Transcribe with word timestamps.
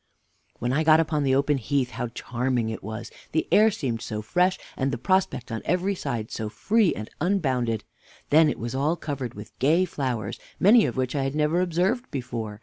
W. 0.55 0.61
When 0.61 0.73
I 0.73 0.83
got 0.83 0.99
upon 0.99 1.21
the 1.23 1.35
open 1.35 1.59
heath, 1.59 1.91
how 1.91 2.07
charming 2.07 2.69
it 2.71 2.81
was! 2.81 3.11
The 3.33 3.47
air 3.51 3.69
seemed 3.69 4.01
so 4.01 4.23
fresh, 4.23 4.57
and 4.75 4.91
the 4.91 4.97
prospect 4.97 5.51
on 5.51 5.61
every 5.63 5.93
side 5.93 6.31
so 6.31 6.49
free 6.49 6.91
and 6.95 7.07
unbounded! 7.21 7.83
Then 8.31 8.49
it 8.49 8.57
was 8.57 8.73
all 8.73 8.95
covered 8.95 9.35
with 9.35 9.51
gay 9.59 9.85
flowers, 9.85 10.39
many 10.59 10.87
of 10.87 10.97
which 10.97 11.15
I 11.15 11.21
had 11.23 11.35
never 11.35 11.61
observed 11.61 12.09
before. 12.09 12.59